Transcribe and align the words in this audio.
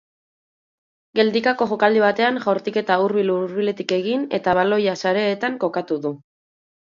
Geldikako 1.19 1.67
jokaldi 1.73 2.01
batean 2.03 2.39
jaurtiketa 2.45 2.97
hurbil-hurbiletik 3.03 3.93
egin 3.99 4.25
eta 4.39 4.55
baloia 4.61 4.97
sareetan 5.05 5.61
kokatu 5.65 5.99
du. 6.07 6.15